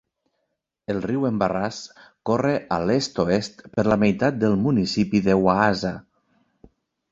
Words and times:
El 0.93 1.01
riu 1.09 1.27
Embarrass 1.29 1.81
corre 2.29 2.55
a 2.79 2.81
l'est-oest 2.87 3.63
per 3.77 3.87
la 3.91 4.01
meitat 4.07 4.43
del 4.47 4.59
municipi 4.67 5.25
de 5.31 5.39
Waasa. 5.45 5.95